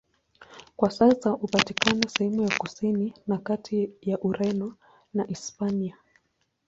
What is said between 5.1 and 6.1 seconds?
na Hispania.